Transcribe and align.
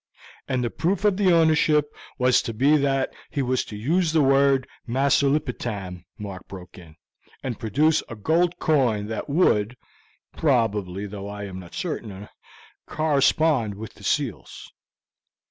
"And 0.47 0.63
that 0.63 0.69
the 0.69 0.81
proof 0.81 1.05
of 1.05 1.19
his 1.19 1.31
ownership 1.31 1.93
was 2.17 2.41
to 2.41 2.55
be 2.55 2.75
that 2.75 3.13
he 3.29 3.43
was 3.43 3.63
to 3.65 3.75
use 3.75 4.11
the 4.13 4.23
word 4.23 4.67
'Masulipatam,'" 4.89 6.05
Mark 6.17 6.47
broke 6.47 6.79
in, 6.79 6.95
"and 7.43 7.59
produce 7.59 8.01
a 8.09 8.15
gold 8.15 8.57
coin 8.57 9.05
that 9.09 9.29
would, 9.29 9.77
probably 10.35 11.05
though 11.05 11.29
of 11.29 11.33
this 11.37 11.43
I 11.43 11.47
am 11.47 11.59
not 11.59 11.75
certain 11.75 12.29
correspond 12.87 13.75
with 13.75 13.93
the 13.93 14.03
seals." 14.03 14.73